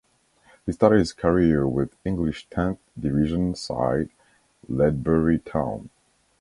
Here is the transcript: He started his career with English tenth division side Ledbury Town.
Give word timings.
He 0.65 0.71
started 0.71 0.97
his 0.97 1.13
career 1.13 1.67
with 1.67 1.95
English 2.03 2.47
tenth 2.49 2.79
division 2.99 3.53
side 3.53 4.09
Ledbury 4.67 5.37
Town. 5.37 5.91